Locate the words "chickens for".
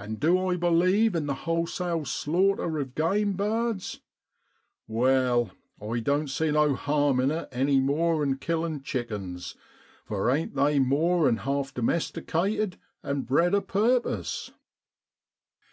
8.82-10.28